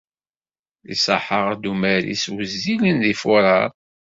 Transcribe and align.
Iṣaḥ-aɣ-d 0.93 1.63
umaris 1.71 2.25
wezzilen 2.33 2.97
deg 3.03 3.17
Fuṛaṛ. 3.21 3.69